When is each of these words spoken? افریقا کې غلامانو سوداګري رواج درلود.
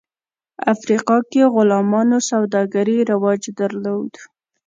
افریقا 0.73 1.17
کې 1.31 1.41
غلامانو 1.53 2.17
سوداګري 2.29 2.97
رواج 3.11 3.41
درلود. 3.59 4.11